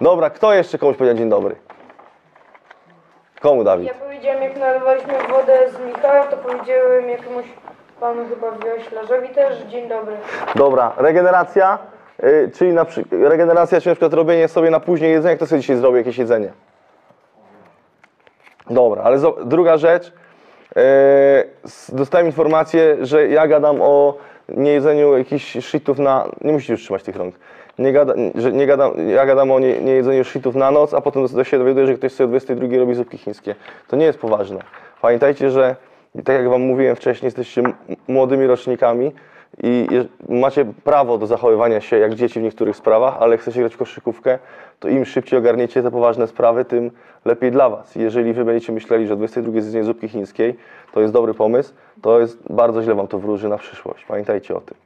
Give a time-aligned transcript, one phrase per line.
[0.00, 1.56] Dobra, kto jeszcze komuś powiedział dzień dobry?
[3.40, 3.86] Komu, Dawid?
[3.88, 7.44] Ja powiedziałem, jak nalewaliśmy wodę z Michałem, to powiedziałem jakiemuś
[8.00, 10.16] panu chyba wioślarzowi też dzień dobry.
[10.54, 11.78] Dobra, regeneracja,
[12.24, 13.04] y, czyli na przy...
[13.10, 15.36] regeneracja, czyli na przykład robienie sobie na później jedzenia.
[15.36, 16.52] Kto sobie dzisiaj zrobił jakieś jedzenie?
[18.70, 20.06] Dobra, ale zo- druga rzecz.
[20.08, 20.12] y,
[21.64, 24.14] s- dostałem informację, że ja gadam o
[24.48, 26.28] niejedzeniu jakichś shitów na...
[26.40, 27.34] Nie musicie już trzymać tych rąk.
[27.78, 31.26] Nie gada, że nie gadam, ja gadam o nie, niejedzeniu shitów na noc, a potem
[31.26, 33.54] do- się dowiaduję, że ktoś sobie o 22 robi zupki chińskie.
[33.88, 34.58] To nie jest poważne.
[35.02, 35.76] Pamiętajcie, że
[36.24, 37.62] tak jak Wam mówiłem wcześniej, jesteście
[38.08, 39.12] młodymi rocznikami
[39.62, 39.86] i
[40.28, 44.38] macie prawo do zachowywania się jak dzieci w niektórych sprawach, ale chcecie grać w koszykówkę,
[44.80, 46.90] to im szybciej ogarniecie te poważne sprawy, tym
[47.24, 47.94] lepiej dla Was.
[47.94, 50.56] Jeżeli Wy będziecie myśleli, że o 22 zjedzenie zupki chińskiej
[50.92, 54.04] to jest dobry pomysł, to jest bardzo źle Wam to wróży na przyszłość.
[54.04, 54.76] Pamiętajcie o tym.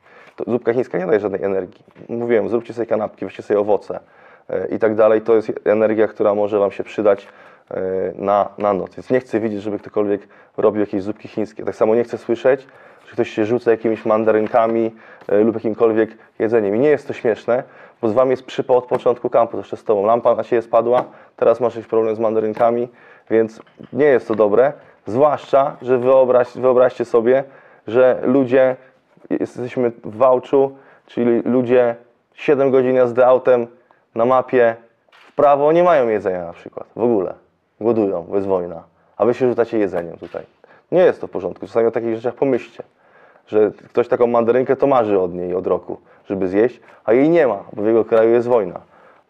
[0.46, 1.84] Zupka chińska nie daje żadnej energii.
[2.08, 4.00] Mówiłem, zróbcie sobie kanapki, weźcie sobie owoce
[4.48, 5.20] e, i tak dalej.
[5.20, 7.28] To jest energia, która może Wam się przydać
[7.70, 7.80] e,
[8.14, 8.94] na, na noc.
[8.94, 10.20] Więc nie chcę widzieć, żeby ktokolwiek
[10.56, 11.64] robił jakieś zupki chińskie.
[11.64, 12.66] Tak samo nie chcę słyszeć,
[13.06, 14.94] że ktoś się rzuca jakimiś mandarynkami
[15.28, 16.76] e, lub jakimkolwiek jedzeniem.
[16.76, 17.62] I nie jest to śmieszne,
[18.02, 20.06] bo z Wami jest przypał od początku kampu, zresztą z Tobą.
[20.06, 21.04] Lampa na Ciebie spadła,
[21.36, 22.88] teraz masz jakiś problem z mandarynkami,
[23.30, 23.60] więc
[23.92, 24.72] nie jest to dobre.
[25.06, 27.44] Zwłaszcza, że wyobraź, wyobraźcie sobie,
[27.86, 28.76] że ludzie,
[29.30, 30.76] jesteśmy w Wałczu,
[31.06, 31.96] czyli ludzie
[32.34, 33.66] 7 godzin jazdy autem
[34.14, 34.76] na mapie
[35.10, 37.34] w prawo nie mają jedzenia na przykład, w ogóle.
[37.80, 38.82] Głodują, bo jest wojna,
[39.16, 40.42] a wy się rzucacie jedzeniem tutaj.
[40.92, 41.66] Nie jest to w porządku.
[41.66, 42.82] Czasami o takich rzeczach pomyślcie,
[43.46, 47.46] że ktoś taką mandarynkę to marzy od niej od roku, żeby zjeść, a jej nie
[47.46, 48.80] ma, bo w jego kraju jest wojna.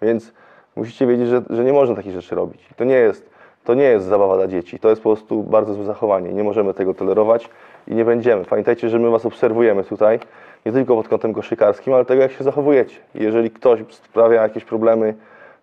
[0.03, 0.33] Więc
[0.77, 2.69] musicie wiedzieć, że, że nie można takich rzeczy robić.
[2.77, 3.30] To nie jest,
[3.65, 4.79] to nie jest zabawa dla dzieci.
[4.79, 6.33] To jest po prostu bardzo złe zachowanie.
[6.33, 7.49] Nie możemy tego tolerować
[7.89, 8.45] i nie będziemy.
[8.45, 10.19] Pamiętajcie, że my was obserwujemy tutaj,
[10.67, 12.97] nie tylko pod kątem koszykarskim, ale tego, jak się zachowujecie.
[13.15, 15.15] Jeżeli ktoś sprawia jakieś problemy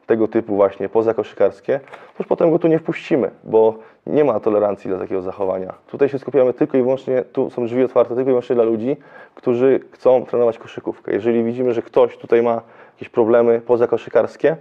[0.06, 3.76] tego typu właśnie pozakoszykarskie, to już potem go tu nie wpuścimy, bo
[4.08, 5.74] nie ma tolerancji dla takiego zachowania.
[5.88, 8.98] Tutaj się skupiamy tylko i wyłącznie, tu są drzwi otwarte tylko i wyłącznie dla ludzi,
[9.36, 11.12] którzy chcą trenować koszykówkę.
[11.12, 12.62] Jeżeli widzimy, że ktoś tutaj ma
[12.96, 14.56] jakieś problemy pozakoszykarskie,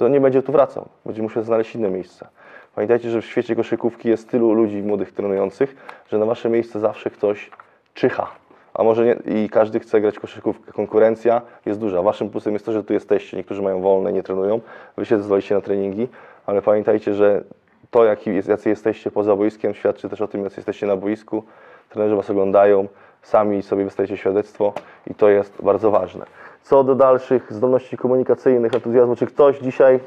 [0.00, 0.88] to nie będzie tu wracał.
[1.06, 2.28] Będzie musiał znaleźć inne miejsce.
[2.74, 5.76] Pamiętajcie, że w świecie koszykówki jest tylu ludzi młodych trenujących,
[6.08, 7.50] że na wasze miejsce zawsze ktoś
[7.94, 8.30] czyha.
[8.74, 10.72] A może nie, i każdy chce grać koszykówkę.
[10.72, 12.02] Konkurencja jest duża.
[12.02, 13.36] Waszym plusem jest to, że tu jesteście.
[13.36, 14.60] Niektórzy mają wolne, nie trenują.
[14.96, 16.08] Wy się zdecydowaliście na treningi,
[16.46, 17.44] ale pamiętajcie, że
[17.90, 21.44] to, jaki jest, jacy jesteście poza boiskiem, świadczy też o tym, jacy jesteście na boisku.
[21.88, 22.88] Trenerzy was oglądają,
[23.22, 24.72] sami sobie wystajecie świadectwo
[25.06, 26.26] i to jest bardzo ważne.
[26.62, 30.00] Co do dalszych zdolności komunikacyjnych, entuzjazmu, czy ktoś dzisiaj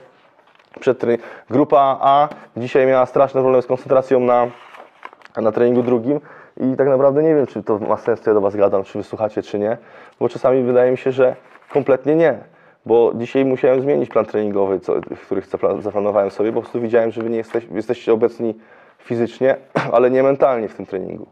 [0.80, 1.02] przed
[1.50, 4.47] grupa A dzisiaj miała straszny problem z koncentracją na,
[5.38, 6.19] na treningu drugim?
[6.58, 8.97] I tak naprawdę nie wiem, czy to ma sens, co ja do Was gadam, czy
[8.97, 9.78] wysłuchacie, czy nie,
[10.19, 11.36] bo czasami wydaje mi się, że
[11.69, 12.38] kompletnie nie,
[12.85, 14.94] bo dzisiaj musiałem zmienić plan treningowy, co,
[15.25, 15.41] który
[15.80, 18.56] zaplanowałem sobie, bo po prostu widziałem, że Wy nie jesteś, jesteście obecni
[19.00, 19.56] fizycznie,
[19.94, 21.28] ale nie mentalnie w tym treningu.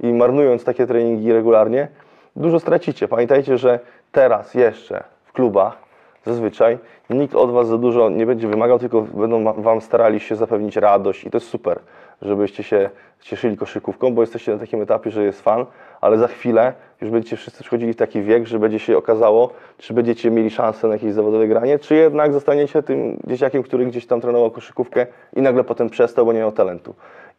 [0.00, 1.88] I marnując takie treningi regularnie,
[2.36, 3.08] dużo stracicie.
[3.08, 3.80] Pamiętajcie, że
[4.12, 5.78] teraz jeszcze w klubach
[6.26, 6.78] zazwyczaj
[7.10, 11.24] nikt od Was za dużo nie będzie wymagał, tylko będą Wam starali się zapewnić radość
[11.24, 11.78] i to jest super,
[12.22, 12.90] żebyście się
[13.20, 15.66] cieszyli koszykówką, bo jesteście na takim etapie, że jest fan,
[16.00, 19.94] ale za chwilę już będziecie wszyscy wchodzili w taki wiek, że będzie się okazało, czy
[19.94, 24.20] będziecie mieli szansę na jakieś zawodowe granie, czy jednak zostaniecie tym dzieciakiem, który gdzieś tam
[24.20, 25.06] trenował koszykówkę
[25.36, 26.94] i nagle potem przestał, bo nie miał talentu.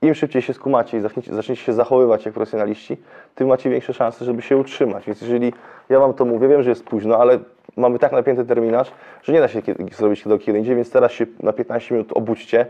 [0.06, 2.98] Im szybciej się skumacie i zaczniecie, się zachowywać jak profesjonaliści,
[3.36, 5.06] tym macie większe szanse, żeby się utrzymać.
[5.06, 5.54] Więc jeżeli
[5.90, 7.40] ja Wam to mówię, wiem, że jest późno, ale
[7.78, 8.92] mamy tak napięty terminarz,
[9.24, 9.62] że nie da się
[9.92, 12.66] zrobić do kiedy indziej, więc teraz się na 15 minut obudźcie,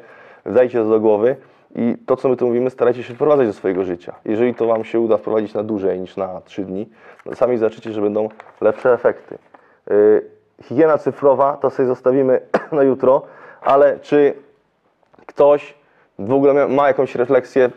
[0.45, 1.35] dajcie to do głowy
[1.75, 4.15] i to, co my tu mówimy, starajcie się wprowadzać do swojego życia.
[4.25, 6.89] Jeżeli to Wam się uda wprowadzić na dłużej niż na 3 dni,
[7.25, 8.29] no sami zobaczycie, że będą
[8.61, 9.37] lepsze efekty.
[9.89, 10.25] Yy,
[10.63, 12.41] higiena cyfrowa to sobie zostawimy
[12.71, 13.21] na jutro,
[13.61, 14.33] ale czy
[15.25, 15.84] ktoś
[16.19, 17.69] w ogóle ma jakąś refleksję,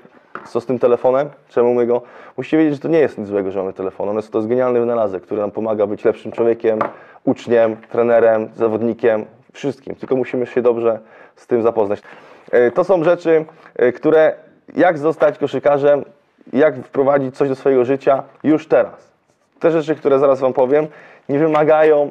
[0.47, 2.03] co z tym telefonem, czemu my go...
[2.37, 4.09] Musicie wiedzieć, że to nie jest nic złego, że mamy telefon.
[4.09, 6.79] On jest, to jest genialny wynalazek, który nam pomaga być lepszym człowiekiem,
[7.25, 9.95] uczniem, trenerem, zawodnikiem, wszystkim.
[9.95, 10.99] Tylko musimy się dobrze
[11.37, 12.03] z tym zapoznać.
[12.51, 13.45] E, To są rzeczy,
[13.77, 14.35] e, które
[14.77, 16.05] jak zostać koszykarzem,
[16.53, 19.13] jak wprowadzić coś do swojego życia już teraz.
[19.59, 20.87] Te rzeczy, które zaraz Wam powiem,
[21.29, 22.11] nie wymagają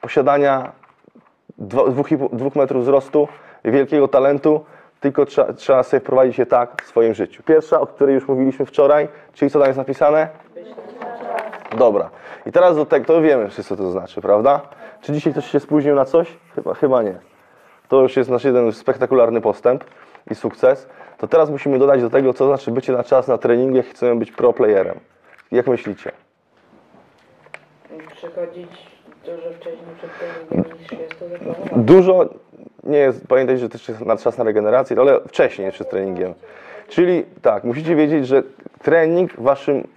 [0.00, 0.72] posiadania
[1.58, 3.28] dwóch, dwóch metrów wzrostu,
[3.64, 4.64] wielkiego talentu,
[5.00, 7.42] tylko trzeba, trzeba sobie wprowadzić je tak w swoim życiu.
[7.42, 10.28] Pierwsza, o której już mówiliśmy wczoraj, czyli co tam jest napisane?
[11.78, 12.10] Dobra.
[12.46, 14.60] I teraz do tego, to wiemy wszyscy, co to znaczy, prawda?
[15.00, 16.36] Czy dzisiaj ktoś się spóźnił na coś?
[16.54, 17.14] Chyba, chyba nie.
[17.88, 19.84] To już jest nasz jeden spektakularny postęp
[20.30, 20.88] i sukces.
[21.18, 24.16] To teraz musimy dodać do tego, co znaczy bycie na czas na treningu, jak chcemy
[24.16, 25.00] być pro playerem.
[25.50, 26.12] Jak myślicie?
[28.16, 28.97] Przychodzić
[29.36, 29.88] Dużo wcześniej
[30.88, 31.84] przed to zaplanowane.
[31.84, 32.28] Dużo
[32.84, 36.34] nie jest, pamiętajcie, że też jest na czas na regenerację, ale wcześniej jeszcze z treningiem.
[36.88, 38.42] Czyli tak, musicie wiedzieć, że
[38.82, 39.88] trening waszym,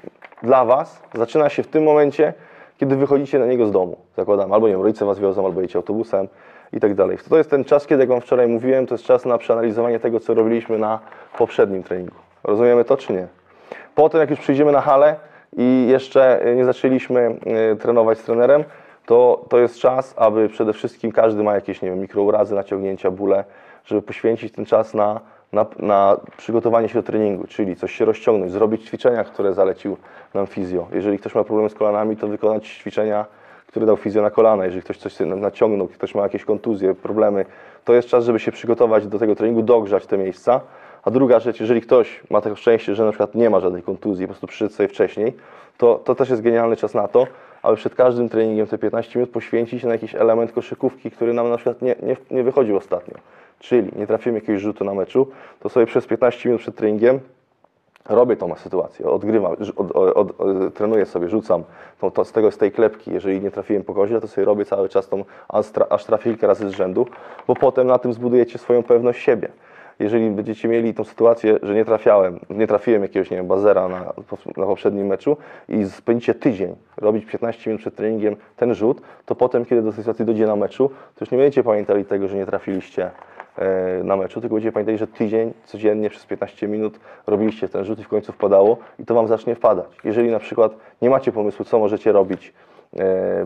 [0.43, 2.33] dla was zaczyna się w tym momencie,
[2.77, 3.97] kiedy wychodzicie na niego z domu.
[4.17, 6.27] Zakładam, albo nie wiem, rodzice was wiozą, albo jedziecie autobusem
[6.73, 7.17] i tak dalej.
[7.29, 10.19] To jest ten czas, kiedy, jak wam wczoraj mówiłem, to jest czas na przeanalizowanie tego,
[10.19, 10.99] co robiliśmy na
[11.37, 12.15] poprzednim treningu.
[12.43, 13.27] Rozumiemy to, czy nie?
[13.95, 15.15] Potem, jak już przyjdziemy na halę
[15.57, 17.35] i jeszcze nie zaczęliśmy
[17.73, 18.63] y, trenować z trenerem,
[19.11, 23.43] to, to jest czas, aby przede wszystkim każdy ma jakieś, nie wiem, mikrourazy, naciągnięcia, bóle,
[23.85, 25.19] żeby poświęcić ten czas na,
[25.53, 29.97] na, na przygotowanie się do treningu, czyli coś się rozciągnąć, zrobić ćwiczenia, które zalecił
[30.33, 30.87] nam fizjo.
[30.91, 33.25] Jeżeli ktoś ma problemy z kolanami, to wykonać ćwiczenia,
[33.67, 34.65] które dał fizjo na kolana.
[34.65, 37.45] Jeżeli ktoś coś naciągnął, ktoś ma jakieś kontuzje, problemy,
[37.85, 40.61] to jest czas, żeby się przygotować do tego treningu, dogrzać te miejsca.
[41.03, 44.25] A druga rzecz, jeżeli ktoś ma takie szczęście, że na przykład nie ma żadnej kontuzji,
[44.25, 45.33] po prostu przyszedł sobie wcześniej,
[45.77, 47.27] to, to też jest genialny czas na to,
[47.63, 51.55] aby przed każdym treningiem te 15 minut poświęcić na jakiś element koszykówki, który nam na
[51.55, 53.15] przykład nie, nie, nie wychodził ostatnio.
[53.59, 55.27] Czyli nie trafimy jakiegoś rzutu na meczu,
[55.59, 57.19] to sobie przez 15 minut przed treningiem
[58.09, 61.63] robię tą sytuację, odgrywam, od, od, od, trenuję sobie, rzucam
[62.13, 64.89] to, z tego z tej klepki, jeżeli nie trafiłem po koźle, to sobie robię cały
[64.89, 65.25] czas tą,
[65.89, 67.07] aż trafię kilka razy z rzędu,
[67.47, 69.47] bo potem na tym zbudujecie swoją pewność siebie.
[70.01, 74.13] Jeżeli będziecie mieli tą sytuację, że nie trafiałem, nie trafiłem jakiegoś, nie wiem, bazera na,
[74.57, 75.37] na poprzednim meczu
[75.69, 79.97] i spędzicie tydzień robić 15 minut przed treningiem ten rzut, to potem, kiedy do tej
[79.97, 83.11] sytuacji dojdzie na meczu, to już nie będziecie pamiętali tego, że nie trafiliście
[83.57, 87.99] e, na meczu, tylko będziecie pamiętali, że tydzień codziennie przez 15 minut robiliście ten rzut
[87.99, 89.97] i w końcu wpadało i to Wam zacznie wpadać.
[90.03, 92.53] Jeżeli na przykład nie macie pomysłu, co możecie robić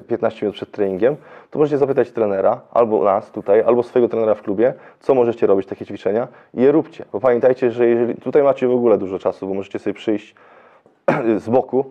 [0.07, 1.15] 15 e, minut przed treningiem,
[1.51, 5.67] to możecie zapytać trenera, albo nas tutaj, albo swojego trenera w klubie, co możecie robić
[5.67, 7.05] takie ćwiczenia i je róbcie.
[7.11, 10.35] Bo pamiętajcie, że jeżeli tutaj macie w ogóle dużo czasu, bo możecie sobie przyjść
[11.45, 11.85] z boku,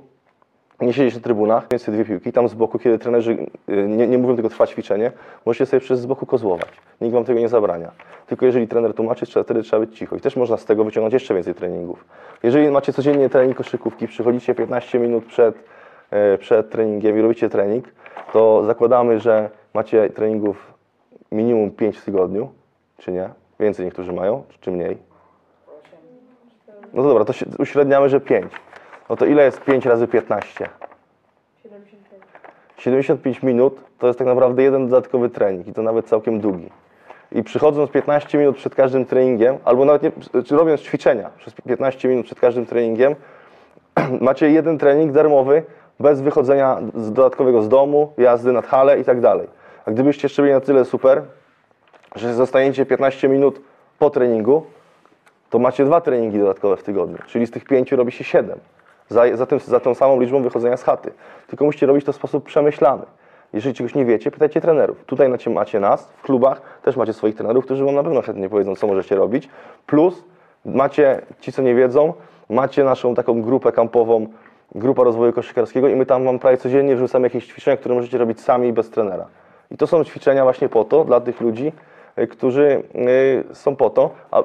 [0.80, 3.32] nie siedzieć na trybunach, mieć dwie piłki, tam z boku, kiedy trenerzy
[3.68, 5.12] y, nie, nie mówią tylko trwa ćwiczenie,
[5.46, 6.68] możecie sobie przez z boku kozłować.
[7.00, 7.90] Nikt wam tego nie zabrania.
[8.26, 10.16] Tylko jeżeli trener tłumaczy, wtedy trzeba być cicho.
[10.16, 12.04] I też można z tego wyciągnąć jeszcze więcej treningów.
[12.42, 15.60] Jeżeli macie codziennie trening koszykówki, przychodzicie 15 minut przed, e,
[16.38, 17.84] przed treningiem i robicie trening,
[18.32, 20.74] to zakładamy, że macie treningów
[21.32, 22.48] minimum 5 w tygodniu,
[22.98, 23.30] czy nie?
[23.60, 24.98] Więcej niektórzy mają, czy mniej?
[26.94, 28.52] No to dobra, to uśredniamy, że 5.
[29.10, 30.68] No to ile jest 5 razy 15?
[31.62, 32.22] 75.
[32.76, 36.70] 75 minut to jest tak naprawdę jeden dodatkowy trening i to nawet całkiem długi.
[37.32, 42.08] I przychodząc 15 minut przed każdym treningiem, albo nawet nie, czy robiąc ćwiczenia przez 15
[42.08, 43.14] minut przed każdym treningiem,
[44.20, 45.62] macie jeden trening darmowy,
[46.00, 49.49] bez wychodzenia z dodatkowego z domu, jazdy nad halę i tak dalej.
[49.87, 51.23] A gdybyście jeszcze byli na tyle super,
[52.17, 53.61] że zostaniecie 15 minut
[53.99, 54.67] po treningu,
[55.50, 58.58] to macie dwa treningi dodatkowe w tygodniu, czyli z tych pięciu robi się 7
[59.08, 61.12] za, za, tym, za tą samą liczbą wychodzenia z chaty.
[61.46, 63.02] Tylko musicie robić to w sposób przemyślany.
[63.52, 65.05] Jeżeli czegoś nie wiecie, pytajcie trenerów.
[65.05, 68.76] Tutaj macie nas, w klubach też macie swoich trenerów, którzy wam na pewno chętnie powiedzą,
[68.76, 69.49] co możecie robić.
[69.87, 70.25] Plus
[70.64, 72.12] macie, ci co nie wiedzą,
[72.50, 74.26] macie naszą taką grupę kampową,
[74.75, 78.40] grupa rozwoju koszykarskiego i my tam wam prawie codziennie wrzucamy jakieś ćwiczenia, które możecie robić
[78.40, 79.26] sami bez trenera.
[79.70, 81.72] I to są ćwiczenia właśnie po to, dla tych ludzi,
[82.19, 82.82] Y, którzy
[83.50, 84.43] y, są po to, a,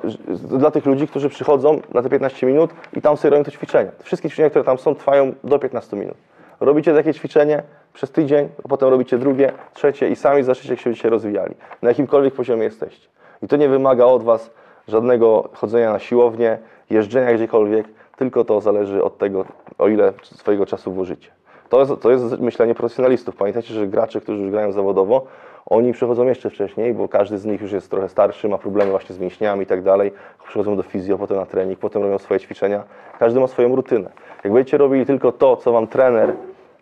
[0.58, 3.92] dla tych ludzi, którzy przychodzą na te 15 minut i tam sobie robią te ćwiczenia.
[4.04, 6.16] Wszystkie ćwiczenia, które tam są, trwają do 15 minut.
[6.60, 7.64] Robicie takie ćwiczenie
[7.94, 11.56] przez tydzień, a potem robicie drugie, trzecie i sami zaczniecie się będziecie rozwijali.
[11.82, 13.08] Na jakimkolwiek poziomie jesteście.
[13.42, 14.52] I to nie wymaga od Was
[14.88, 16.58] żadnego chodzenia na siłownię,
[16.90, 17.88] jeżdżenia gdziekolwiek,
[18.20, 19.46] tylko to zależy od tego,
[19.78, 21.32] o ile swojego czasu włożycie.
[21.70, 23.36] To jest, to jest myślenie profesjonalistów.
[23.36, 25.26] Pamiętajcie, że gracze, którzy już grają zawodowo,
[25.66, 29.16] oni przychodzą jeszcze wcześniej, bo każdy z nich już jest trochę starszy, ma problemy właśnie
[29.16, 30.12] z mięśniami i tak dalej.
[30.44, 32.84] Przychodzą do fizjo, potem na trening, potem robią swoje ćwiczenia.
[33.20, 34.10] Każdy ma swoją rutynę.
[34.44, 36.34] Jak będziecie robili tylko to, co wam trener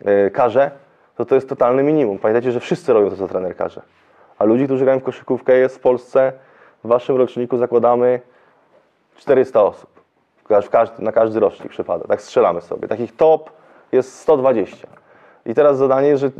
[0.04, 0.70] yy, każe,
[1.16, 2.18] to to jest totalny minimum.
[2.18, 3.82] Pamiętajcie, że wszyscy robią to, co trener każe.
[4.38, 6.32] A ludzi, którzy grają w koszykówkę jest w Polsce,
[6.84, 8.20] w waszym roczniku zakładamy
[9.16, 9.97] 400 osób.
[10.48, 12.04] W każdy, na każdy rocznik przypada.
[12.08, 12.88] Tak strzelamy sobie.
[12.88, 13.50] Takich top
[13.92, 14.88] jest 120.
[15.46, 16.30] I teraz zadanie jest, że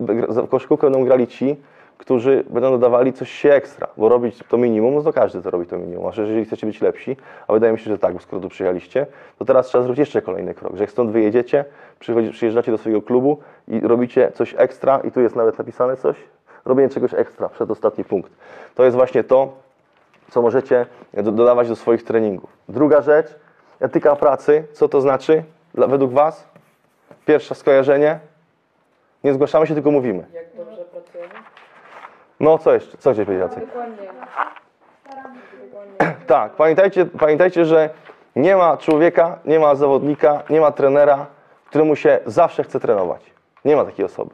[0.51, 1.57] koszykówkę będą grali ci,
[1.99, 5.67] którzy będą dodawali coś się ekstra, bo robić to minimum, no to każdy to robi
[5.67, 6.07] to minimum.
[6.07, 7.17] A jeżeli chcecie być lepsi,
[7.49, 9.07] a wydaje mi się, że tak, bo skoro tu przyjechaliście,
[9.39, 11.65] to teraz trzeba zrobić jeszcze kolejny krok, że jak stąd wyjedziecie,
[12.33, 13.39] przyjeżdżacie do swojego klubu
[13.69, 16.17] i robicie coś ekstra i tu jest nawet napisane coś,
[16.65, 18.33] robienie czegoś ekstra, przedostatni punkt.
[18.75, 19.53] To jest właśnie to,
[20.31, 22.51] co możecie dodawać do swoich treningów.
[22.69, 23.35] Druga rzecz,
[23.81, 24.65] etyka pracy.
[24.73, 25.43] Co to znaczy
[25.75, 26.49] dla, według Was?
[27.27, 28.19] Pierwsze skojarzenie.
[29.25, 30.27] Nie zgłaszamy się, tylko mówimy.
[30.33, 31.35] Jak dobrze pracujemy?
[32.41, 32.99] No co jeszcze?
[32.99, 33.67] Co chciałeś powiedzieć, Jacek?
[33.67, 34.09] Dokładnie.
[36.27, 37.91] Tak, pamiętajcie, pamiętajcie, że
[38.37, 41.27] nie ma człowieka, nie ma zawodnika, nie ma trenera,
[41.67, 43.23] któremu się zawsze chce trenować.
[43.65, 44.31] Nie ma takiej osoby.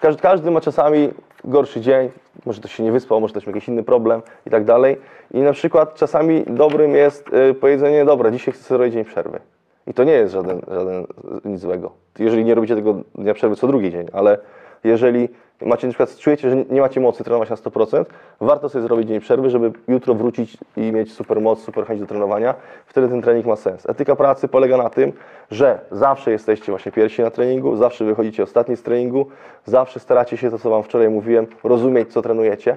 [0.00, 1.12] Każdy, każdy ma czasami
[1.46, 2.10] gorszy dzień,
[2.46, 4.96] może to się nie wyspał, może też ma jakiś inny problem i tak dalej.
[5.30, 9.40] I na przykład czasami dobrym jest y, powiedzenie, dobra, dzisiaj chcę sobie dzień przerwy.
[9.86, 11.06] I to nie jest żaden, żaden
[11.44, 11.92] nic złego.
[12.18, 14.38] Jeżeli nie robicie tego dnia przerwy co drugi dzień, ale
[14.84, 15.28] jeżeli
[15.62, 18.04] macie na przykład czujecie, że nie macie mocy trenować na 100%,
[18.40, 22.06] warto sobie zrobić dzień przerwy, żeby jutro wrócić i mieć super moc, super chęć do
[22.06, 22.54] trenowania.
[22.86, 23.88] Wtedy ten trening ma sens.
[23.88, 25.12] Etyka pracy polega na tym,
[25.50, 29.26] że zawsze jesteście właśnie pierwsi na treningu, zawsze wychodzicie ostatni z treningu,
[29.64, 32.76] zawsze staracie się, to co Wam wczoraj mówiłem, rozumieć, co trenujecie.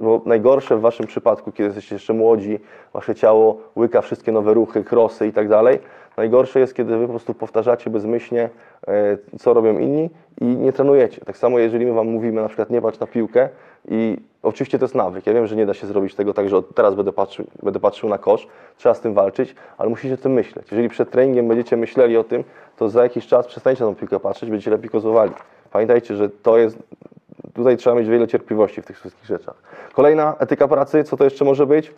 [0.00, 2.58] Bo najgorsze w Waszym przypadku, kiedy jesteście jeszcze młodzi,
[2.92, 5.78] Wasze ciało łyka wszystkie nowe ruchy, krosy i tak dalej.
[6.16, 8.48] Najgorsze jest, kiedy Wy po prostu powtarzacie bezmyślnie,
[8.88, 11.20] e, co robią inni i nie trenujecie.
[11.20, 13.48] Tak samo, jeżeli my Wam mówimy na przykład nie patrz na piłkę
[13.88, 15.26] i oczywiście to jest nawyk.
[15.26, 18.08] Ja wiem, że nie da się zrobić tego tak, że teraz będę patrzył, będę patrzył
[18.08, 20.70] na kosz, trzeba z tym walczyć, ale musicie o tym myśleć.
[20.70, 22.44] Jeżeli przed treningiem będziecie myśleli o tym,
[22.76, 25.32] to za jakiś czas przestaniecie na tą piłkę patrzeć, będziecie lepiej kozowali.
[25.70, 26.78] Pamiętajcie, że to jest
[27.54, 29.54] tutaj trzeba mieć wiele cierpliwości w tych wszystkich rzeczach.
[29.94, 31.92] Kolejna etyka pracy, co to jeszcze może być?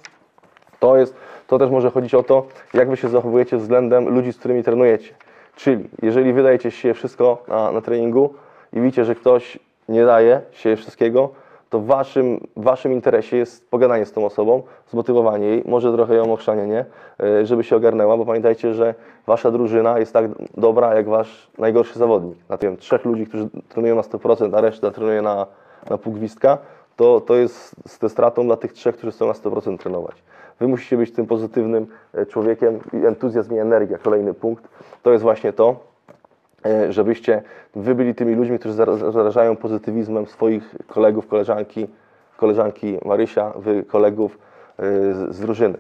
[0.81, 1.15] To jest,
[1.49, 5.15] to też może chodzić o to, jak wy się zachowujecie względem ludzi, z którymi trenujecie.
[5.57, 8.35] Czyli jeżeli wydajecie się wszystko na, na treningu
[8.73, 11.31] i widzicie, że ktoś nie daje się wszystkiego,
[11.71, 16.85] to waszym, waszym interesie jest pogadanie z tą osobą, zmotywowanie jej, może trochę ją ochrzanienie,
[17.23, 18.95] y, żeby się ogarnęła, bo pamiętajcie, że
[19.27, 20.25] wasza drużyna jest tak
[20.57, 22.39] dobra, jak wasz najgorszy zawodnik.
[22.49, 25.47] Na tym trzech ludzi, którzy trenują na 100%, a reszta trenuje na,
[25.91, 26.15] na pół
[26.97, 30.17] to, to jest z tą stratą dla tych trzech, którzy chcą na 100% trenować.
[30.61, 34.69] Wy musicie być tym pozytywnym e, człowiekiem entuzjazm i energia, kolejny punkt,
[35.03, 35.77] to jest właśnie to,
[36.67, 37.43] e, żebyście
[37.77, 41.87] wy byli tymi ludźmi, którzy zara- zarażają pozytywizmem swoich kolegów, koleżanki,
[42.37, 44.39] koleżanki Marysia, wy kolegów
[44.79, 44.83] e,
[45.33, 45.79] z, drużyny.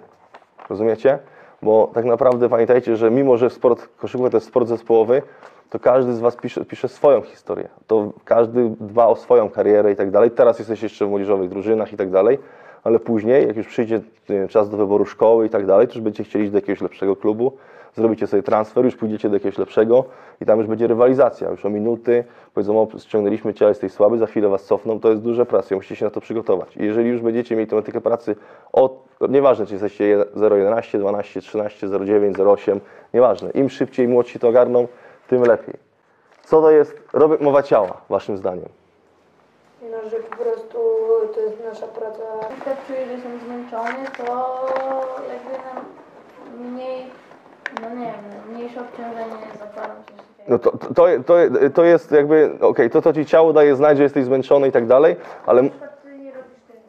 [0.70, 1.18] Rozumiecie?
[1.62, 5.22] Bo tak naprawdę pamiętajcie, że mimo, że sport koszykówka to jest sport zespołowy,
[5.70, 7.68] to każdy z Was pisze, pisze swoją historię.
[7.86, 10.30] To każdy dba o swoją karierę i tak dalej.
[10.30, 12.38] Teraz jesteście jeszcze w młodzieżowych drużynach i tak dalej,
[12.84, 14.00] ale później, jak już przyjdzie
[14.48, 17.16] czas do wyboru szkoły i tak dalej, to już będziecie chcieli iść do jakiegoś lepszego
[17.16, 17.52] klubu,
[17.94, 20.04] zrobicie sobie transfer, już pójdziecie do jakiegoś lepszego
[20.40, 24.18] i tam już będzie rywalizacja, już o minuty, powiedzą, o, ściągnęliśmy Cię, ale jesteś słaby,
[24.18, 26.76] za chwilę Was cofną, to jest duża praca, musicie się na to przygotować.
[26.76, 28.36] I jeżeli już będziecie mieli tę etykę pracy,
[28.72, 32.80] od, nieważne, czy jesteście 0,11, 12, 13, 0,9, 0,8,
[33.14, 34.88] nieważne, im szybciej młodsi to ogarną,
[35.28, 35.74] tym lepiej.
[36.44, 37.02] Co to jest
[37.40, 38.77] mowa ciała, Waszym zdaniem?
[39.82, 40.78] No, że po prostu
[41.34, 42.22] to jest nasza praca.
[42.66, 44.66] Jak czuję, że jestem zmęczony, to
[45.28, 45.84] jakby nam
[46.72, 47.06] mniej,
[47.82, 50.48] no nie wiem, mniejsze obciążenie zakładam takiego.
[50.48, 51.34] No to, to, to,
[51.74, 54.86] to jest jakby, okej, to co Ci ciało daje znać, że jesteś zmęczony i tak
[54.86, 55.16] dalej,
[55.46, 56.80] ale Na przykład ty nie robisz tego.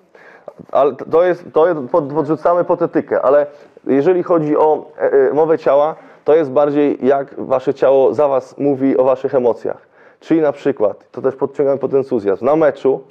[0.72, 3.46] ale to jest, to jest pod, podrzucamy pod etykę, ale
[3.88, 8.58] jeżeli chodzi o e, e, mowę ciała, to jest bardziej jak wasze ciało za was
[8.58, 9.88] mówi o waszych emocjach.
[10.19, 13.03] Czyli na przykład, to też podciągamy pod entuzjazm, na meczu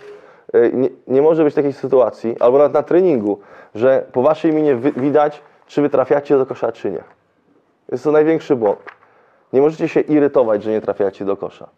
[0.52, 3.38] e, nie, nie może być takiej sytuacji, albo nawet na treningu,
[3.74, 7.04] że po waszej minie wy, widać, czy wy trafiacie do kosza, czy nie.
[7.92, 8.78] Jest to największy błąd.
[9.52, 11.68] Nie możecie się irytować, że nie trafiacie do kosza.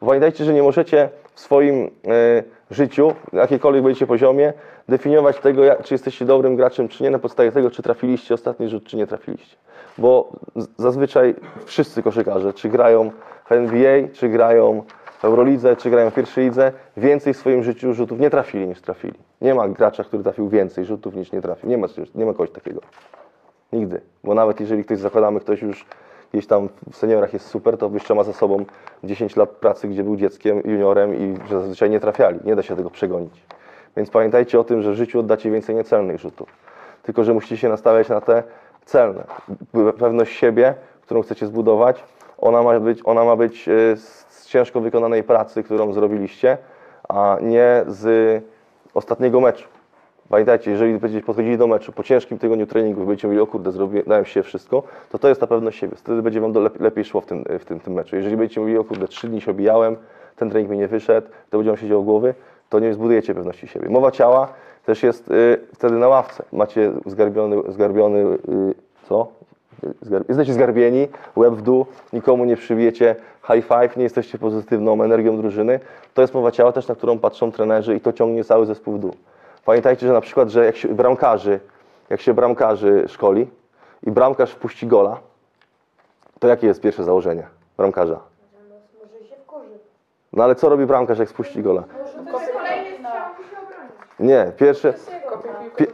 [0.00, 4.52] Pamiętajcie, że nie możecie w swoim e, życiu, na jakiejkolwiek będziecie poziomie,
[4.88, 8.68] definiować tego, jak, czy jesteście dobrym graczem, czy nie, na podstawie tego, czy trafiliście ostatni
[8.68, 9.56] rzut, czy nie trafiliście.
[9.98, 10.28] Bo
[10.76, 13.10] zazwyczaj wszyscy koszykarze, czy grają
[13.50, 14.82] w NBA, czy grają
[15.18, 18.80] w Eurolidze, czy grają w pierwszej lidze, więcej w swoim życiu rzutów nie trafili niż
[18.80, 19.14] trafili.
[19.40, 21.68] Nie ma gracza, który trafił więcej rzutów niż nie trafił.
[21.68, 22.80] Nie ma, nie ma kogoś takiego.
[23.72, 24.00] Nigdy.
[24.24, 25.86] Bo nawet jeżeli ktoś, zakładamy, ktoś już
[26.32, 28.64] gdzieś tam w seniorach jest super, to jeszcze ma za sobą
[29.04, 32.38] 10 lat pracy, gdzie był dzieckiem, juniorem i że zazwyczaj nie trafiali.
[32.44, 33.42] Nie da się tego przegonić.
[33.96, 36.48] Więc pamiętajcie o tym, że w życiu oddacie więcej niecelnych rzutów.
[37.02, 38.42] Tylko, że musicie się nastawiać na te
[38.84, 39.24] celne.
[39.74, 42.04] Pe- Pewność siebie, którą chcecie zbudować,
[42.40, 46.58] ona ma być, ona ma być e, z ciężko wykonanej pracy, którą zrobiliście,
[47.08, 48.42] a nie z
[48.94, 49.68] ostatniego meczu.
[50.28, 53.72] Pamiętajcie, jeżeli będziecie podchodzili do meczu po ciężkim tygodniu treningu i będziecie mówili, o kurde,
[53.72, 55.96] zrobiłem, dałem się wszystko, to to jest ta pewność siebie.
[55.96, 58.16] Wtedy będzie wam lepiej, lepiej szło w tym, w, tym, tym meczu.
[58.16, 59.96] Jeżeli będziecie mówili, o kurde, trzy dni się obijałem,
[60.36, 62.34] ten trening mi nie wyszedł, to będzie wam siedział głowy,
[62.68, 63.88] to nie zbudujecie pewności siebie.
[63.88, 64.48] Mowa ciała
[64.86, 66.44] też jest y, wtedy na ławce.
[66.52, 68.38] Macie zgarbiony, zgarbiony y,
[69.08, 69.28] co?
[70.28, 75.80] Jesteście zgarbieni, łeb w dół, nikomu nie przybijecie high five, nie jesteście pozytywną energią drużyny.
[76.14, 78.98] To jest mowa ciała też, na którą patrzą trenerzy i to ciągnie cały zespół w
[78.98, 79.14] dół.
[79.64, 81.60] Pamiętajcie, że na przykład, że jak się bramkarzy,
[82.10, 83.46] jak się bramkarzy szkoli
[84.06, 85.20] i bramkarz wpuści gola,
[86.38, 87.46] to jakie jest pierwsze założenie
[87.76, 88.20] bramkarza?
[89.12, 89.78] Może się wkurzy.
[90.32, 91.84] No ale co robi bramkarz, jak spuści gola?
[94.20, 94.94] Nie, pierwsze,
[95.76, 95.86] Pie-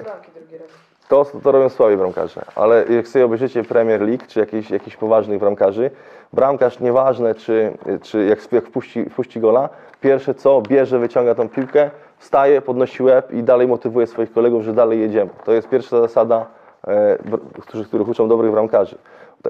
[1.08, 5.40] To, to robią słabi bramkarze, ale jak sobie obejrzycie Premier League, czy jakiś, jakiś poważnych
[5.40, 5.90] bramkarzy,
[6.32, 7.72] bramkarz nieważne, czy,
[8.02, 9.68] czy jak, jak wpuści, wpuści gola,
[10.00, 14.72] pierwsze co, bierze, wyciąga tą piłkę, wstaje, podnosi łeb i dalej motywuje swoich kolegów, że
[14.72, 15.30] dalej jedziemy.
[15.44, 16.46] To jest pierwsza zasada,
[16.88, 17.18] e,
[17.60, 18.98] którzy, których uczą dobrych bramkarzy.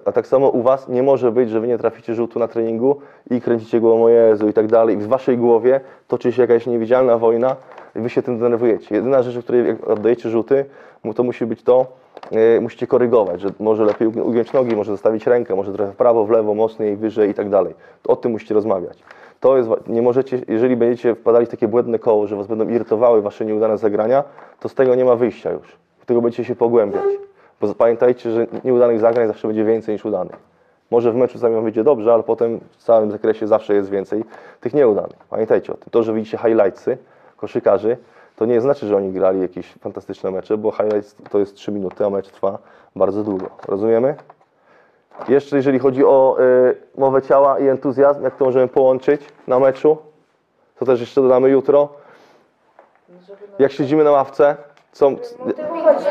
[0.04, 3.00] A tak samo u Was nie może być, że Wy nie traficie rzutu na treningu
[3.30, 4.96] i kręcicie głową o Jezu i tak dalej.
[4.96, 7.56] I w Waszej głowie toczy się jakaś niewidzialna wojna
[7.96, 8.94] Wy się tym denerwujecie.
[8.94, 10.64] Jedyna rzecz, w której oddajecie rzuty,
[11.14, 11.86] to musi być to,
[12.32, 15.96] e, musicie korygować, że może lepiej ugi- ugiąć nogi, może zostawić rękę, może trochę w
[15.96, 17.74] prawo, w lewo, mocniej, wyżej i tak dalej.
[18.08, 18.98] O tym musicie rozmawiać.
[19.40, 23.22] To jest, nie możecie, jeżeli będziecie wpadali w takie błędne koło, że Was będą irytowały
[23.22, 24.24] Wasze nieudane zagrania,
[24.60, 25.76] to z tego nie ma wyjścia już.
[25.98, 27.04] W tego będziecie się pogłębiać.
[27.60, 30.36] Bo pamiętajcie, że nieudanych zagrań zawsze będzie więcej niż udanych.
[30.90, 34.24] Może w meczu sami wyjdzie dobrze, ale potem w całym zakresie zawsze jest więcej
[34.60, 35.16] tych nieudanych.
[35.30, 35.88] Pamiętajcie o tym.
[35.90, 36.98] To, że widzicie highlightsy
[37.36, 37.96] koszykarzy,
[38.36, 42.04] to nie znaczy, że oni grali jakieś fantastyczne mecze, bo highlights to jest 3 minuty,
[42.04, 42.58] a mecz trwa
[42.96, 43.46] bardzo długo.
[43.68, 44.14] Rozumiemy?
[45.28, 49.98] Jeszcze jeżeli chodzi o y, mowę ciała i entuzjazm, jak to możemy połączyć na meczu,
[50.78, 51.88] to też jeszcze dodamy jutro.
[53.58, 54.56] Jak siedzimy na ławce,
[54.92, 56.04] co, Motywować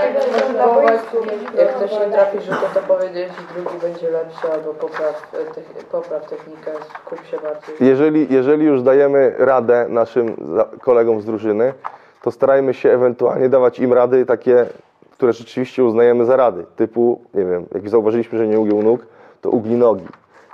[1.58, 6.72] jak ktoś nie trafi rzutu, to powiedzieć, drugi będzie lepszy, albo popraw, techni- popraw technikę,
[7.06, 7.76] skup się bardziej.
[7.88, 11.74] jeżeli, jeżeli już dajemy radę naszym za- kolegom z drużyny,
[12.22, 14.66] to starajmy się ewentualnie dawać im rady takie,
[15.12, 16.66] które rzeczywiście uznajemy za rady.
[16.76, 19.06] Typu, nie wiem, jak zauważyliśmy, że nie ugiął nóg,
[19.42, 20.06] to ugli nogi.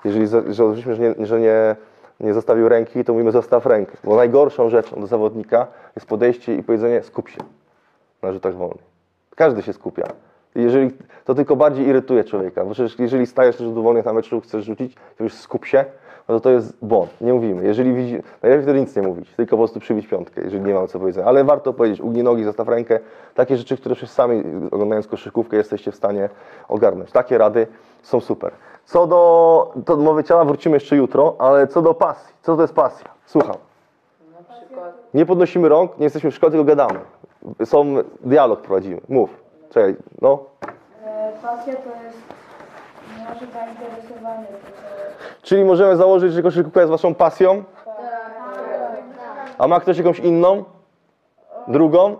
[0.06, 1.76] Jeżeli za- zauważyliśmy, że nie, że nie,
[2.20, 3.92] nie zostawił ręki, to mówimy zostaw rękę.
[4.04, 7.38] Bo najgorszą rzeczą do zawodnika jest podejście i powiedzenie skup się
[8.22, 8.92] na rzutach wolnych.
[9.36, 10.04] Każdy się skupia.
[10.56, 10.92] Jeżeli,
[11.26, 14.66] to tylko bardziej irytuje człowieka, bo przecież jeżeli stajesz na rzutów wolnych na meczu, chcesz
[14.66, 15.86] rzucić, to już skup się,
[16.30, 17.22] no to to jest błąd.
[17.22, 17.64] Nie mówimy.
[17.64, 20.88] Jeżeli widzi, najlepiej wtedy nic nie mówić, tylko po prostu przybić piątkę, jeżeli nie mam
[20.88, 21.24] co powiedzieć.
[21.26, 23.00] Ale warto powiedzieć, ugnij nogi, zostaw rękę.
[23.36, 26.30] Takie rzeczy, które przecież sami oglądając koszykówkę jesteście w stanie
[26.68, 27.12] ogarnąć.
[27.12, 27.68] Takie rady
[28.02, 28.52] są super.
[28.86, 32.34] Co do, do mowy ciała wrócimy jeszcze jutro, ale co do pasji.
[32.42, 33.08] Co to jest pasja?
[33.26, 33.56] Słucham.
[35.14, 37.00] Nie podnosimy rąk, nie jesteśmy w szkole, tylko gadamy.
[37.66, 39.02] Są, dialog prowadzimy.
[39.10, 39.44] Mów.
[39.70, 40.46] Czekaj, no.
[41.42, 42.18] Pasja to jest
[43.30, 44.46] nasze zainteresowanie.
[45.42, 47.64] Czyli możemy założyć, że koszykówka jest waszą pasją,
[49.58, 50.64] a ma ktoś jakąś inną?
[51.68, 52.18] Drugą?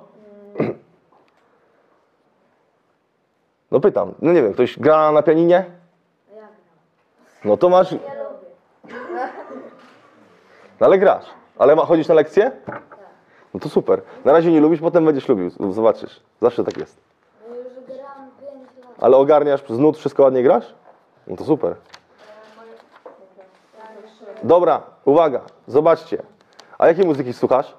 [3.72, 5.66] No pytam, no nie wiem, ktoś gra na pianinie?
[7.46, 7.96] No to masz...
[10.80, 11.26] No ale grasz.
[11.60, 12.52] Ale ma, chodzisz na lekcje?
[13.54, 14.02] No to super.
[14.26, 15.50] Na razie nie lubisz, potem będziesz lubił.
[15.72, 16.22] Zobaczysz.
[16.42, 16.98] Zawsze tak jest.
[17.50, 18.54] Już gram 5
[18.86, 18.96] lat.
[19.00, 20.74] Ale ogarniasz z nut, wszystko ładnie grasz?
[21.28, 21.76] No to super.
[24.44, 26.24] Dobra, uwaga, zobaczcie.
[26.78, 27.74] A jakiej muzyki słuchasz?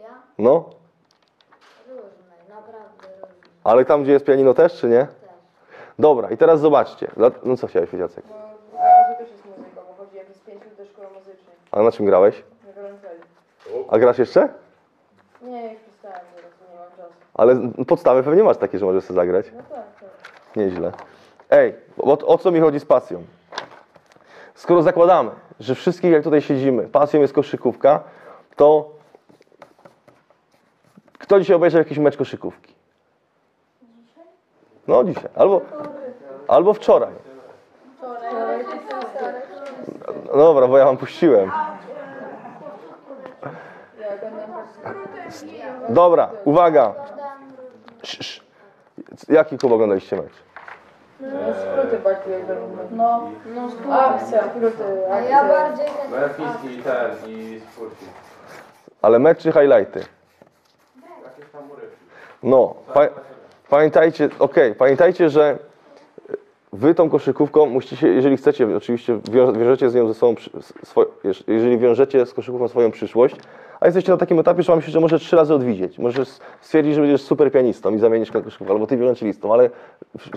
[0.00, 0.08] Ja?
[0.38, 0.64] No,
[1.88, 2.04] Różnej,
[2.48, 3.08] naprawdę
[3.64, 5.06] ale tam, gdzie jest pianino też, czy nie?
[5.98, 7.10] Dobra, i teraz zobaczcie.
[7.16, 8.24] Dla- No co chciałeś powiedzieć, Jacek?
[8.32, 11.54] to też jest muzyka, bo chodzi jakieś 5 minut do szkoły muzycznej.
[11.72, 12.42] A na czym grałeś?
[13.88, 14.48] A grasz jeszcze?
[15.42, 17.12] Nie, już przestałem teraz, nie mam czasu.
[17.34, 19.46] Ale podstawy pewnie masz takie, że możesz sobie zagrać.
[19.56, 20.56] No tak, tak.
[20.56, 20.92] Nieźle.
[21.50, 23.22] Ej, o, o co mi chodzi z pasją?
[24.54, 25.30] Skoro zakładamy,
[25.60, 28.02] że wszystkich jak tutaj siedzimy, pasją jest koszykówka,
[28.56, 28.90] to
[31.18, 32.74] kto dzisiaj obejrzał jakiś mecz koszykówki?
[34.88, 35.28] No dzisiaj.
[35.34, 35.60] Albo,
[36.48, 37.12] albo wczoraj.
[40.26, 41.50] No dobra, bo ja wam puściłem.
[45.90, 46.94] Dobra, uwaga.
[48.02, 48.40] Sz, sz.
[49.28, 50.32] Jaki klub oglądaliście mecz?
[51.20, 52.34] No skróty bardziej.
[52.90, 53.30] No,
[53.86, 56.10] No akcja, skróty, A ja bardziej ten...
[56.10, 58.04] Belfiński i ten, i Spursi.
[59.02, 60.04] Ale mecz czy highlighty?
[61.24, 61.62] Jakieś tam.
[62.42, 63.00] No, pa,
[63.70, 65.58] pamiętajcie, okej, pamiętajcie, że
[66.72, 70.34] wy tą koszykówką musicie jeżeli chcecie, oczywiście wią- wiążecie z nią ze sobą,
[71.48, 73.36] jeżeli wiążecie z koszykówką swoją przyszłość,
[73.80, 75.98] a jesteście na takim etapie, że wam się, że może trzy razy odwidzieć.
[75.98, 76.28] Możesz
[76.60, 79.70] stwierdzić, że będziesz super pianistą i zamienisz koszykówkę, albo ty wiolonczelistą, ale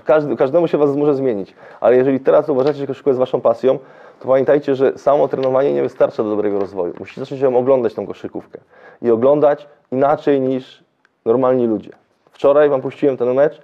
[0.05, 1.53] każdy, każdemu się was może zmienić.
[1.81, 3.79] Ale jeżeli teraz uważacie, że koszykówka jest waszą pasją,
[4.19, 6.93] to pamiętajcie, że samo trenowanie nie wystarcza do dobrego rozwoju.
[6.99, 8.59] Musicie zacząć ją oglądać tą koszykówkę.
[9.01, 10.83] I oglądać inaczej niż
[11.25, 11.91] normalni ludzie.
[12.31, 13.61] Wczoraj wam puściłem ten mecz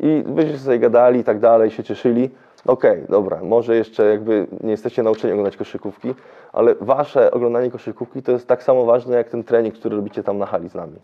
[0.00, 2.30] i byście sobie gadali i tak dalej, się cieszyli.
[2.66, 6.14] Okej, dobra, może jeszcze jakby nie jesteście nauczeni oglądać koszykówki,
[6.52, 10.38] ale wasze oglądanie koszykówki to jest tak samo ważne jak ten trening, który robicie tam
[10.38, 10.96] na hali z nami.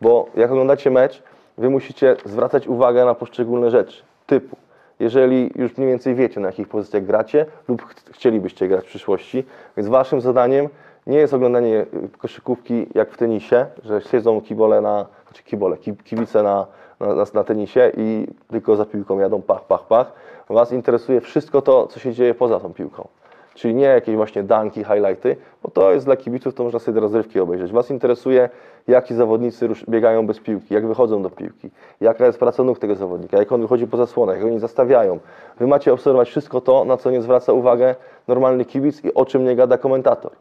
[0.00, 1.22] Bo jak oglądacie mecz,
[1.58, 4.02] wy musicie zwracać uwagę na poszczególne rzeczy.
[4.26, 4.56] Typu,
[5.00, 9.44] jeżeli już mniej więcej wiecie, na jakich pozycjach gracie lub ch- chcielibyście grać w przyszłości,
[9.76, 10.68] więc waszym zadaniem
[11.06, 15.96] nie jest oglądanie y, koszykówki jak w tenisie, że siedzą kibole na, znaczy kibole, ki-
[15.96, 16.66] kibice na,
[17.00, 20.12] na, na, tenisie i tylko za piłką jadą pach, pach, pach.
[20.50, 23.08] Was interesuje wszystko to, co się dzieje poza tą piłką.
[23.54, 27.00] Czyli nie jakieś właśnie danki, highlighty, bo to jest dla kibiców, to można sobie te
[27.00, 27.72] rozrywki obejrzeć.
[27.72, 28.48] Was interesuje,
[28.88, 33.38] jaki zawodnicy biegają bez piłki, jak wychodzą do piłki, jaka jest praca nóg tego zawodnika,
[33.38, 35.18] jak on wychodzi po zasłonach, jak oni zastawiają.
[35.58, 37.94] Wy macie obserwować wszystko to, na co nie zwraca uwagę
[38.28, 40.32] normalny kibic i o czym nie gada komentator.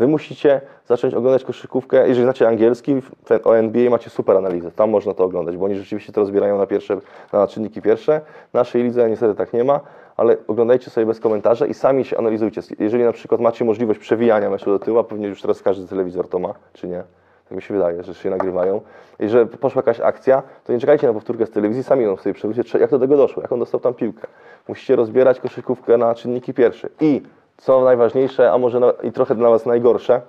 [0.00, 5.14] Wy musicie zacząć oglądać koszykówkę, jeżeli znacie angielski, ten, NBA macie super analizę, tam można
[5.14, 6.96] to oglądać, bo oni rzeczywiście to rozbierają na pierwsze,
[7.32, 8.20] na czynniki pierwsze.
[8.52, 9.80] Naszej lidze niestety tak nie ma,
[10.16, 12.60] ale oglądajcie sobie bez komentarza i sami się analizujcie.
[12.78, 16.28] Jeżeli na przykład macie możliwość przewijania meczu do tyłu, a pewnie już teraz każdy telewizor
[16.28, 17.02] to ma, czy nie,
[17.48, 18.80] tak mi się wydaje, że się nagrywają,
[19.18, 22.34] i że poszła jakaś akcja, to nie czekajcie na powtórkę z telewizji, sami ją sobie
[22.34, 24.26] przewróćcie, jak do tego doszło, jak on dostał tam piłkę.
[24.68, 26.88] Musicie rozbierać koszykówkę na czynniki pierwsze.
[27.00, 27.22] I
[27.60, 30.20] co najważniejsze, a może i trochę dla Was najgorsze,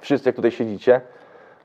[0.00, 1.00] wszyscy jak tutaj siedzicie,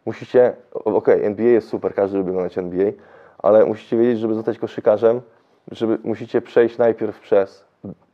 [0.05, 2.91] musicie, o- okej, NBA jest super, każdy lubi oglądać NBA,
[3.37, 5.21] ale musicie wiedzieć, żeby zostać koszykarzem,
[5.71, 7.65] żeby musicie przejść najpierw przez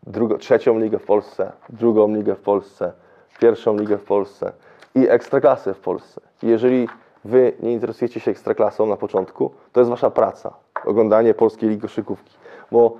[0.07, 2.91] drugo, trzecią ligę w Polsce, drugą ligę w Polsce,
[3.39, 4.51] pierwszą ligę w Polsce
[4.95, 6.21] i ekstraklasę w Polsce.
[6.43, 6.87] Jeżeli
[7.25, 10.53] wy nie interesujecie się ekstraklasą na początku, to jest wasza praca,
[10.85, 12.33] oglądanie polskiej ligi koszykówki,
[12.71, 12.97] bo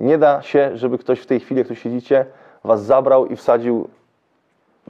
[0.00, 2.26] nie da się, żeby ktoś w tej chwili, jak tu siedzicie,
[2.66, 3.88] was zabrał i wsadził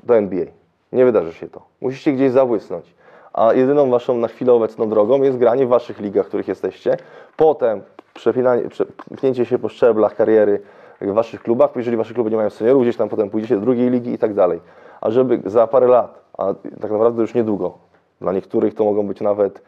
[0.03, 0.47] do NBA.
[0.93, 1.63] Nie wydarzy się to.
[1.81, 2.95] Musicie gdzieś zabłysnąć.
[3.33, 6.97] A jedyną waszą na chwilę obecną drogą jest granie w waszych ligach, w których jesteście.
[7.37, 7.83] Potem
[8.15, 10.63] przepchnięcie się po szczeblach kariery
[11.01, 11.71] w waszych klubach.
[11.77, 14.35] Jeżeli wasze kluby nie mają seniorów, gdzieś tam potem pójdziecie do drugiej ligi i tak
[14.35, 14.61] dalej.
[15.01, 17.79] A żeby za parę lat, a tak naprawdę już niedługo,
[18.21, 19.63] dla niektórych to mogą być nawet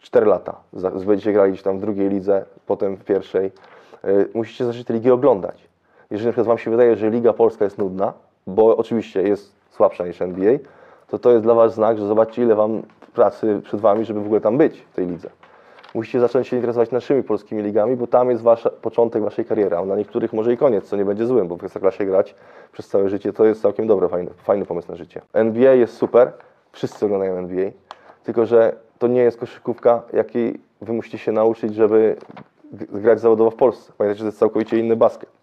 [0.00, 0.56] 4 lata.
[1.06, 3.52] Będziecie grali gdzieś tam w drugiej lidze, potem w pierwszej.
[4.04, 5.68] Y, Musicie zacząć te ligi oglądać.
[6.10, 8.12] Jeżeli na przykład Wam się wydaje, że Liga Polska jest nudna,
[8.46, 10.58] bo oczywiście jest słabsza niż NBA,
[11.08, 12.82] to to jest dla Was znak, że zobaczcie ile Wam
[13.14, 15.30] pracy przed Wami, żeby w ogóle tam być w tej lidze.
[15.94, 19.84] Musicie zacząć się interesować naszymi polskimi ligami, bo tam jest wasza, początek Waszej kariery, a
[19.84, 22.34] dla niektórych może i koniec, co nie będzie złym, bo w Ekstraklasie grać
[22.72, 25.20] przez całe życie to jest całkiem dobry, fajny, fajny pomysł na życie.
[25.32, 26.32] NBA jest super,
[26.72, 27.70] wszyscy oglądają NBA,
[28.24, 32.16] tylko że to nie jest koszykówka, jakiej Wy musicie się nauczyć, żeby
[32.72, 33.92] grać zawodowo w Polsce.
[33.98, 35.37] Pamiętajcie, że to jest całkowicie inny basket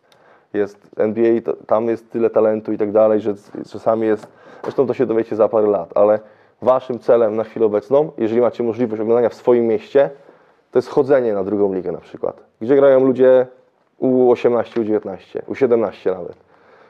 [0.54, 3.34] jest NBA, tam jest tyle talentu i tak dalej, że
[3.72, 4.28] czasami jest,
[4.64, 6.20] zresztą to się dowiecie za parę lat, ale
[6.62, 10.10] waszym celem na chwilę obecną, jeżeli macie możliwość oglądania w swoim mieście,
[10.72, 13.48] to jest chodzenie na drugą ligę na przykład, gdzie grają ludzie
[14.02, 16.36] U18, U19, U17 nawet.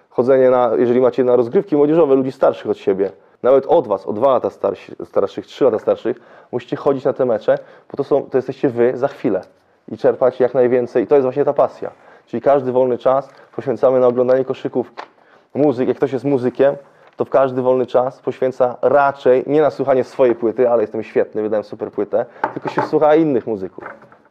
[0.09, 3.11] Chodzenie na, jeżeli macie na rozgrywki młodzieżowe ludzi starszych od siebie,
[3.43, 6.19] nawet od was, o dwa lata starsi, starszych, trzy lata starszych,
[6.51, 7.57] musicie chodzić na te mecze,
[7.91, 9.41] bo to, są, to jesteście wy za chwilę
[9.91, 11.03] i czerpać jak najwięcej.
[11.03, 11.91] I to jest właśnie ta pasja.
[12.25, 15.03] Czyli każdy wolny czas poświęcamy na oglądanie koszykówki.
[15.53, 16.75] Muzyk, jak ktoś jest muzykiem,
[17.15, 21.41] to w każdy wolny czas poświęca raczej nie na słuchanie swojej płyty, ale jestem świetny,
[21.41, 23.83] wydałem super płytę, tylko się słucha innych muzyków.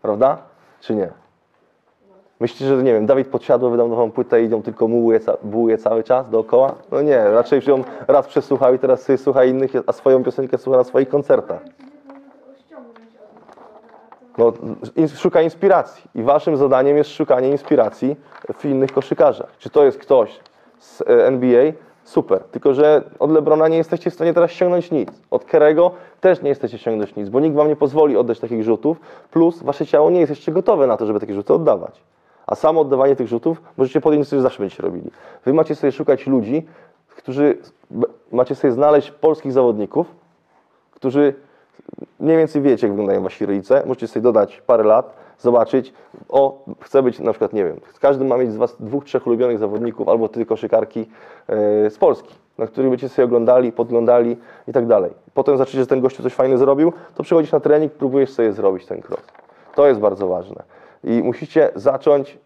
[0.03, 0.39] Prawda?
[0.81, 1.09] Czy nie?
[2.41, 6.03] Myślicie, że nie wiem, Dawid Podsiadło wydał nową płytę i ją tylko mułuje, bułuje cały
[6.03, 6.75] czas dookoła?
[6.93, 10.79] No nie, raczej ją raz przesłuchał i teraz sobie słucha innych, a swoją piosenkę słucha
[10.79, 11.61] na swoich koncertach.
[14.39, 14.53] No,
[15.17, 18.17] szuka inspiracji i waszym zadaniem jest szukanie inspiracji
[18.59, 19.57] w innych koszykarzach.
[19.59, 20.41] Czy to jest ktoś
[20.79, 21.73] z e, NBA?
[22.05, 25.11] Super, tylko że od Lebrona nie jesteście w stanie teraz ściągnąć nic.
[25.31, 29.01] Od Kerego też nie jesteście ściągnąć nic, bo nikt wam nie pozwoli oddać takich rzutów,
[29.31, 32.01] plus wasze ciało nie jest jeszcze gotowe na to, żeby takie rzuty oddawać.
[32.47, 35.11] A samo oddawanie tych rzutów możecie podjąć że zawsze będziecie robili.
[35.45, 36.67] Wy macie sobie szukać ludzi,
[37.17, 37.59] którzy,
[38.33, 40.07] macie sobie znaleźć polskich zawodników,
[40.91, 41.35] którzy
[42.21, 43.83] mniej więcej wiecie, jak wyglądają wasi rodzice.
[43.87, 45.93] Możecie sobie dodać parę lat, zobaczyć,
[46.29, 49.59] o, chcę być na przykład, nie wiem, każdy ma mieć z was dwóch, trzech ulubionych
[49.59, 54.37] zawodników albo tylko koszykarki yy, z Polski, na których będziecie sobie oglądali, podglądali
[54.69, 55.11] i tak dalej.
[55.35, 58.87] Potem zobaczycie, że ten gościu coś fajnie zrobił, to przychodzisz na trening, próbujesz sobie zrobić
[58.87, 59.23] ten krok.
[59.75, 60.63] To jest bardzo ważne.
[61.05, 62.39] I musicie zacząć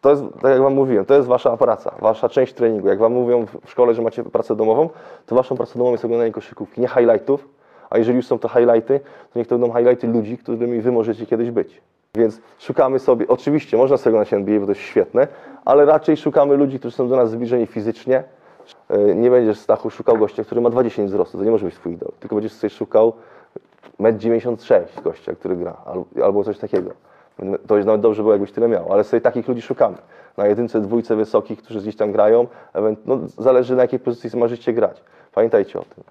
[0.00, 2.88] to jest, tak jak Wam mówiłem, to jest Wasza praca, Wasza część treningu.
[2.88, 4.88] Jak Wam mówią w szkole, że macie pracę domową,
[5.26, 7.48] to Waszą pracą domową jest oglądanie koszykówki, nie highlightów,
[7.90, 9.00] a jeżeli już są to highlighty,
[9.32, 11.80] to niech to będą highlighty ludzi, którymi Wy możecie kiedyś być.
[12.14, 15.28] Więc szukamy sobie, oczywiście można sobie oglądać NBA, bo to jest świetne,
[15.64, 18.24] ale raczej szukamy ludzi, którzy są do nas zbliżeni fizycznie.
[18.88, 21.92] E, Nie będziesz, Stachu, szukał gościa, który ma 20 wzrostu, to nie może być Twój
[21.92, 23.12] idol, tylko będziesz sobie szukał
[24.00, 25.76] 1,96 m gościa, który gra,
[26.24, 26.90] albo coś takiego.
[27.66, 29.96] To już nawet dobrze było, jakbyś tyle miał, ale sobie takich ludzi szukamy.
[30.36, 32.46] Na jedynce, dwójce wysokich, którzy gdzieś tam grają,
[33.06, 35.02] no, zależy na jakiej pozycji marzycie grać.
[35.34, 36.04] Pamiętajcie o tym.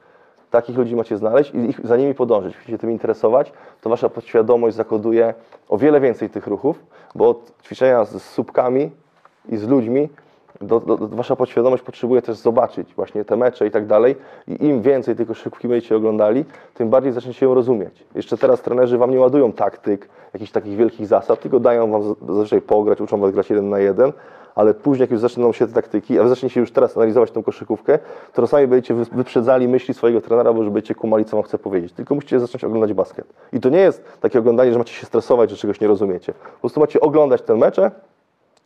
[0.51, 2.55] Takich ludzi macie znaleźć i ich, za nimi podążyć.
[2.55, 5.33] Jeśli się tym interesować, to wasza podświadomość zakoduje
[5.69, 6.83] o wiele więcej tych ruchów,
[7.15, 8.91] bo od ćwiczenia z słupkami
[9.49, 10.09] i z ludźmi
[10.61, 14.15] Do, do, wasza podświadomość potrzebuje też zobaczyć właśnie te mecze i tak dalej.
[14.47, 18.03] I im więcej tej koszykówki będziecie oglądali, tym bardziej zaczniecie ją rozumieć.
[18.15, 22.61] Jeszcze teraz trenerzy wam nie ładują taktyk, jakichś takich wielkich zasad, tylko dają wam zazwyczaj
[22.61, 24.11] pograć, uczą was grać jeden na jeden,
[24.55, 27.43] ale później jak już zaczną się te taktyki, a wy zaczniecie już teraz analizować tą
[27.43, 27.99] koszykówkę,
[28.33, 31.57] to czasami będziecie wy- wyprzedzali myśli swojego trenera, bo już będziecie kumali, co wam chce
[31.57, 31.93] powiedzieć.
[31.93, 33.33] Tylko musicie zacząć oglądać basket.
[33.53, 36.33] I to nie jest takie oglądanie, że macie się stresować, że czegoś nie rozumiecie.
[36.33, 37.91] Po prostu macie oglądać ten mecze,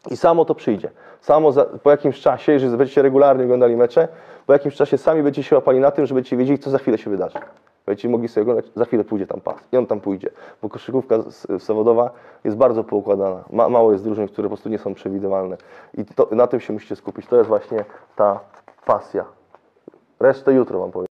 [0.09, 0.91] i samo to przyjdzie.
[1.21, 4.07] Samo za, po jakimś czasie, jeżeli będziecie regularnie oglądali mecze,
[4.45, 7.09] po jakimś czasie sami będziecie się łapali na tym, że wiedzieli, co za chwilę się
[7.09, 7.39] wydarzy.
[7.85, 10.29] Będziecie mogli sobie oglądać, za chwilę pójdzie tam pas i on tam pójdzie.
[10.61, 11.15] Bo koszykówka
[11.49, 12.11] zawodowa
[12.43, 13.43] jest bardzo poukładana.
[13.51, 15.57] Ma, mało jest drużyn, które po prostu nie są przewidywalne.
[15.97, 17.27] I to, na tym się musicie skupić.
[17.27, 17.85] To jest właśnie
[18.15, 18.39] ta
[18.85, 19.25] pasja.
[20.19, 21.11] Resztę jutro wam powiem.